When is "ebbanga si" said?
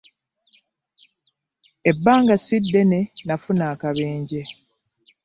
1.89-2.57